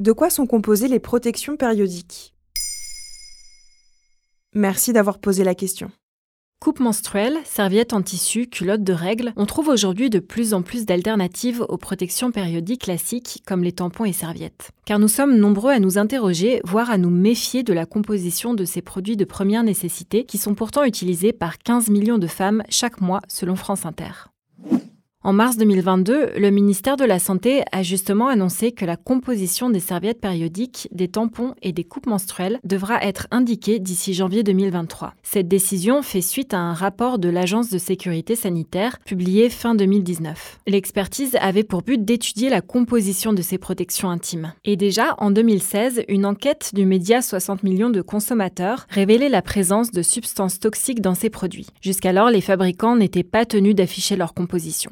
De 0.00 0.12
quoi 0.12 0.30
sont 0.30 0.46
composées 0.46 0.86
les 0.86 1.00
protections 1.00 1.56
périodiques? 1.56 2.32
Merci 4.54 4.92
d'avoir 4.92 5.18
posé 5.18 5.42
la 5.42 5.56
question. 5.56 5.90
Coupe 6.60 6.78
menstruelle, 6.78 7.36
serviettes 7.44 7.92
en 7.92 8.02
tissu, 8.02 8.46
culottes 8.46 8.84
de 8.84 8.92
règles, 8.92 9.32
on 9.34 9.44
trouve 9.44 9.66
aujourd'hui 9.66 10.08
de 10.08 10.20
plus 10.20 10.54
en 10.54 10.62
plus 10.62 10.86
d'alternatives 10.86 11.64
aux 11.68 11.78
protections 11.78 12.30
périodiques 12.30 12.82
classiques 12.82 13.42
comme 13.44 13.64
les 13.64 13.72
tampons 13.72 14.04
et 14.04 14.12
serviettes. 14.12 14.70
Car 14.84 15.00
nous 15.00 15.08
sommes 15.08 15.36
nombreux 15.36 15.72
à 15.72 15.80
nous 15.80 15.98
interroger, 15.98 16.60
voire 16.64 16.90
à 16.90 16.98
nous 16.98 17.10
méfier 17.10 17.64
de 17.64 17.72
la 17.72 17.84
composition 17.84 18.54
de 18.54 18.64
ces 18.64 18.82
produits 18.82 19.16
de 19.16 19.24
première 19.24 19.64
nécessité 19.64 20.24
qui 20.24 20.38
sont 20.38 20.54
pourtant 20.54 20.84
utilisés 20.84 21.32
par 21.32 21.58
15 21.58 21.90
millions 21.90 22.18
de 22.18 22.28
femmes 22.28 22.62
chaque 22.68 23.00
mois 23.00 23.20
selon 23.26 23.56
France 23.56 23.84
Inter. 23.84 24.12
En 25.28 25.34
mars 25.34 25.58
2022, 25.58 26.38
le 26.38 26.50
ministère 26.50 26.96
de 26.96 27.04
la 27.04 27.18
Santé 27.18 27.62
a 27.70 27.82
justement 27.82 28.28
annoncé 28.28 28.72
que 28.72 28.86
la 28.86 28.96
composition 28.96 29.68
des 29.68 29.78
serviettes 29.78 30.22
périodiques, 30.22 30.88
des 30.90 31.08
tampons 31.08 31.52
et 31.60 31.72
des 31.72 31.84
coupes 31.84 32.06
menstruelles 32.06 32.58
devra 32.64 33.04
être 33.04 33.26
indiquée 33.30 33.78
d'ici 33.78 34.14
janvier 34.14 34.42
2023. 34.42 35.12
Cette 35.22 35.46
décision 35.46 36.00
fait 36.00 36.22
suite 36.22 36.54
à 36.54 36.60
un 36.60 36.72
rapport 36.72 37.18
de 37.18 37.28
l'Agence 37.28 37.68
de 37.68 37.76
sécurité 37.76 38.36
sanitaire 38.36 39.00
publié 39.00 39.50
fin 39.50 39.74
2019. 39.74 40.60
L'expertise 40.66 41.36
avait 41.42 41.62
pour 41.62 41.82
but 41.82 42.02
d'étudier 42.02 42.48
la 42.48 42.62
composition 42.62 43.34
de 43.34 43.42
ces 43.42 43.58
protections 43.58 44.08
intimes. 44.08 44.54
Et 44.64 44.76
déjà, 44.76 45.14
en 45.18 45.30
2016, 45.30 46.04
une 46.08 46.24
enquête 46.24 46.70
du 46.72 46.86
média 46.86 47.20
60 47.20 47.64
millions 47.64 47.90
de 47.90 48.00
consommateurs 48.00 48.86
révélait 48.88 49.28
la 49.28 49.42
présence 49.42 49.90
de 49.90 50.00
substances 50.00 50.58
toxiques 50.58 51.02
dans 51.02 51.14
ces 51.14 51.28
produits. 51.28 51.66
Jusqu'alors, 51.82 52.30
les 52.30 52.40
fabricants 52.40 52.96
n'étaient 52.96 53.22
pas 53.24 53.44
tenus 53.44 53.74
d'afficher 53.74 54.16
leur 54.16 54.32
composition. 54.32 54.90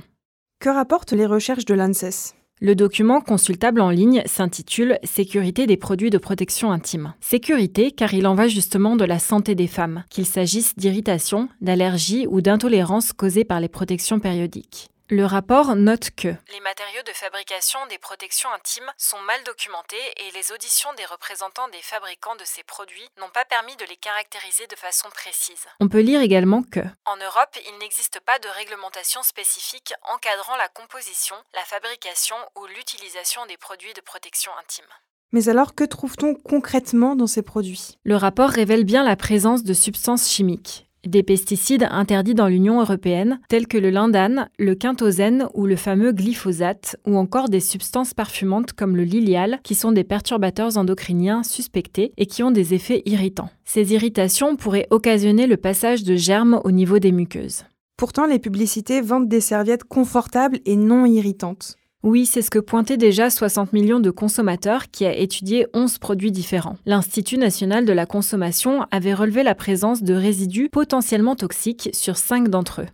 Que 0.58 0.70
rapportent 0.70 1.12
les 1.12 1.26
recherches 1.26 1.66
de 1.66 1.74
l'ANSES? 1.74 2.34
Le 2.62 2.74
document 2.74 3.20
consultable 3.20 3.82
en 3.82 3.90
ligne 3.90 4.22
s'intitule 4.24 4.98
Sécurité 5.04 5.66
des 5.66 5.76
produits 5.76 6.08
de 6.08 6.16
protection 6.16 6.72
intime. 6.72 7.12
Sécurité 7.20 7.90
car 7.92 8.14
il 8.14 8.26
en 8.26 8.34
va 8.34 8.48
justement 8.48 8.96
de 8.96 9.04
la 9.04 9.18
santé 9.18 9.54
des 9.54 9.66
femmes, 9.66 10.04
qu'il 10.08 10.24
s'agisse 10.24 10.74
d'irritation, 10.74 11.50
d'allergie 11.60 12.26
ou 12.30 12.40
d'intolérance 12.40 13.12
causée 13.12 13.44
par 13.44 13.60
les 13.60 13.68
protections 13.68 14.18
périodiques. 14.18 14.88
Le 15.08 15.24
rapport 15.24 15.76
note 15.76 16.10
que 16.16 16.34
les 16.50 16.60
matériaux 16.64 17.02
de 17.06 17.12
fabrication 17.12 17.78
des 17.86 17.98
protections 17.98 18.48
intimes 18.52 18.90
sont 18.98 19.20
mal 19.20 19.38
documentés 19.44 20.02
et 20.16 20.32
les 20.34 20.50
auditions 20.50 20.92
des 20.94 21.04
représentants 21.04 21.68
des 21.68 21.80
fabricants 21.80 22.34
de 22.34 22.42
ces 22.44 22.64
produits 22.64 23.08
n'ont 23.20 23.30
pas 23.32 23.44
permis 23.44 23.76
de 23.76 23.84
les 23.84 23.94
caractériser 23.94 24.66
de 24.66 24.74
façon 24.74 25.08
précise. 25.10 25.62
On 25.78 25.88
peut 25.88 26.00
lire 26.00 26.22
également 26.22 26.64
que 26.64 26.80
en 27.04 27.16
Europe, 27.18 27.54
il 27.70 27.78
n'existe 27.78 28.18
pas 28.26 28.40
de 28.40 28.48
réglementation 28.48 29.22
spécifique 29.22 29.94
encadrant 30.12 30.56
la 30.56 30.68
composition, 30.70 31.36
la 31.54 31.62
fabrication 31.62 32.34
ou 32.56 32.66
l'utilisation 32.66 33.46
des 33.46 33.56
produits 33.56 33.94
de 33.94 34.00
protection 34.00 34.50
intime. 34.58 34.90
Mais 35.30 35.48
alors, 35.48 35.74
que 35.74 35.84
trouve-t-on 35.84 36.34
concrètement 36.34 37.14
dans 37.14 37.26
ces 37.26 37.42
produits? 37.42 37.98
Le 38.04 38.16
rapport 38.16 38.50
révèle 38.50 38.84
bien 38.84 39.04
la 39.04 39.16
présence 39.16 39.62
de 39.62 39.74
substances 39.74 40.30
chimiques, 40.30 40.85
des 41.08 41.22
pesticides 41.22 41.86
interdits 41.90 42.34
dans 42.34 42.48
l'Union 42.48 42.80
européenne, 42.80 43.40
tels 43.48 43.66
que 43.66 43.78
le 43.78 43.90
lindane, 43.90 44.48
le 44.58 44.74
quintozène 44.74 45.48
ou 45.54 45.66
le 45.66 45.76
fameux 45.76 46.12
glyphosate, 46.12 46.96
ou 47.06 47.16
encore 47.16 47.48
des 47.48 47.60
substances 47.60 48.14
parfumantes 48.14 48.72
comme 48.72 48.96
le 48.96 49.04
lilial, 49.04 49.60
qui 49.62 49.74
sont 49.74 49.92
des 49.92 50.04
perturbateurs 50.04 50.76
endocriniens 50.76 51.42
suspectés 51.42 52.12
et 52.16 52.26
qui 52.26 52.42
ont 52.42 52.50
des 52.50 52.74
effets 52.74 53.02
irritants. 53.06 53.50
Ces 53.64 53.92
irritations 53.92 54.56
pourraient 54.56 54.88
occasionner 54.90 55.46
le 55.46 55.56
passage 55.56 56.04
de 56.04 56.16
germes 56.16 56.60
au 56.64 56.70
niveau 56.70 56.98
des 56.98 57.12
muqueuses. 57.12 57.64
Pourtant, 57.96 58.26
les 58.26 58.38
publicités 58.38 59.00
vendent 59.00 59.28
des 59.28 59.40
serviettes 59.40 59.84
confortables 59.84 60.60
et 60.66 60.76
non 60.76 61.06
irritantes. 61.06 61.76
Oui, 62.06 62.24
c'est 62.24 62.40
ce 62.40 62.52
que 62.52 62.60
pointait 62.60 62.96
déjà 62.96 63.30
60 63.30 63.72
millions 63.72 63.98
de 63.98 64.12
consommateurs 64.12 64.92
qui 64.92 65.04
a 65.06 65.12
étudié 65.12 65.66
11 65.74 65.98
produits 65.98 66.30
différents. 66.30 66.76
L'Institut 66.86 67.36
national 67.36 67.84
de 67.84 67.92
la 67.92 68.06
consommation 68.06 68.86
avait 68.92 69.12
relevé 69.12 69.42
la 69.42 69.56
présence 69.56 70.04
de 70.04 70.14
résidus 70.14 70.68
potentiellement 70.68 71.34
toxiques 71.34 71.90
sur 71.92 72.16
5 72.16 72.46
d'entre 72.46 72.82
eux. 72.82 72.86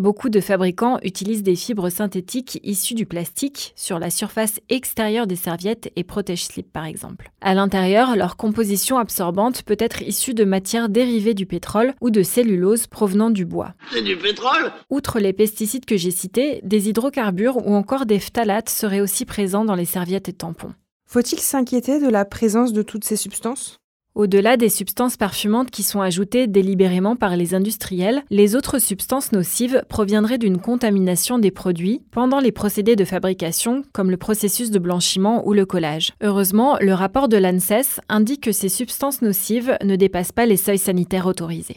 Beaucoup 0.00 0.30
de 0.30 0.40
fabricants 0.40 0.98
utilisent 1.02 1.42
des 1.42 1.56
fibres 1.56 1.90
synthétiques 1.90 2.58
issues 2.64 2.94
du 2.94 3.04
plastique 3.04 3.74
sur 3.76 3.98
la 3.98 4.08
surface 4.08 4.58
extérieure 4.70 5.26
des 5.26 5.36
serviettes 5.36 5.92
et 5.94 6.04
protège-slip 6.04 6.72
par 6.72 6.86
exemple. 6.86 7.30
À 7.42 7.52
l'intérieur, 7.52 8.16
leur 8.16 8.38
composition 8.38 8.96
absorbante 8.96 9.62
peut 9.62 9.76
être 9.78 10.00
issue 10.00 10.32
de 10.32 10.44
matières 10.44 10.88
dérivées 10.88 11.34
du 11.34 11.44
pétrole 11.44 11.92
ou 12.00 12.08
de 12.08 12.22
cellulose 12.22 12.86
provenant 12.86 13.28
du 13.28 13.44
bois. 13.44 13.74
C'est 13.92 14.00
du 14.00 14.16
pétrole? 14.16 14.72
Outre 14.88 15.20
les 15.20 15.34
pesticides 15.34 15.84
que 15.84 15.98
j'ai 15.98 16.12
cités, 16.12 16.60
des 16.62 16.88
hydrocarbures 16.88 17.58
ou 17.66 17.74
encore 17.74 18.06
des 18.06 18.20
phtalates 18.20 18.70
seraient 18.70 19.02
aussi 19.02 19.26
présents 19.26 19.66
dans 19.66 19.74
les 19.74 19.84
serviettes 19.84 20.30
et 20.30 20.32
tampons. 20.32 20.72
Faut-il 21.04 21.40
s'inquiéter 21.40 22.00
de 22.00 22.08
la 22.08 22.24
présence 22.24 22.72
de 22.72 22.80
toutes 22.80 23.04
ces 23.04 23.16
substances? 23.16 23.76
Au-delà 24.14 24.56
des 24.56 24.68
substances 24.68 25.16
parfumantes 25.16 25.70
qui 25.70 25.82
sont 25.82 26.00
ajoutées 26.00 26.46
délibérément 26.46 27.16
par 27.16 27.36
les 27.36 27.54
industriels, 27.54 28.22
les 28.30 28.56
autres 28.56 28.78
substances 28.78 29.32
nocives 29.32 29.82
proviendraient 29.88 30.38
d'une 30.38 30.60
contamination 30.60 31.38
des 31.38 31.50
produits 31.50 32.02
pendant 32.10 32.40
les 32.40 32.52
procédés 32.52 32.96
de 32.96 33.04
fabrication, 33.04 33.82
comme 33.92 34.10
le 34.10 34.16
processus 34.16 34.70
de 34.70 34.78
blanchiment 34.78 35.46
ou 35.46 35.52
le 35.52 35.66
collage. 35.66 36.12
Heureusement, 36.22 36.76
le 36.80 36.94
rapport 36.94 37.28
de 37.28 37.36
l'ANSES 37.36 38.00
indique 38.08 38.42
que 38.42 38.52
ces 38.52 38.68
substances 38.68 39.22
nocives 39.22 39.76
ne 39.84 39.96
dépassent 39.96 40.32
pas 40.32 40.46
les 40.46 40.56
seuils 40.56 40.78
sanitaires 40.78 41.26
autorisés. 41.26 41.76